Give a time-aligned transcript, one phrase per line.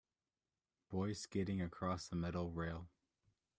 [0.89, 2.89] Boy skating across a metal rail.